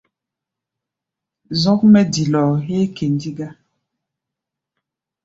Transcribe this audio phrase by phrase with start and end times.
[1.61, 3.49] Zɔ́k mɛ́ dilɔɔ héé kɛndi gá.